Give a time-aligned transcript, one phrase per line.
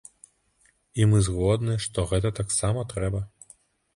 [1.01, 3.21] І мы згодныя, што гэта таксама трэба.